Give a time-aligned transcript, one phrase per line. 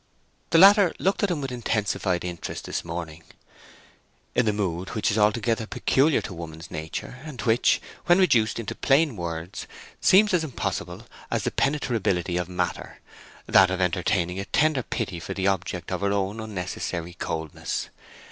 [0.49, 3.21] The latter looked at him with intensified interest this morning,
[4.33, 8.73] in the mood which is altogether peculiar to woman's nature, and which, when reduced into
[8.73, 9.67] plain words,
[9.99, 15.45] seems as impossible as the penetrability of matter—that of entertaining a tender pity for the
[15.45, 17.89] object of her own unnecessary coldness.